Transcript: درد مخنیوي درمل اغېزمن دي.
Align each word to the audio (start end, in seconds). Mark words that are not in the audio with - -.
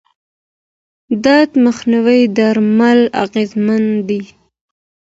درد 1.23 1.51
مخنیوي 1.65 2.21
درمل 2.37 2.99
اغېزمن 3.23 3.83
دي. 4.07 4.21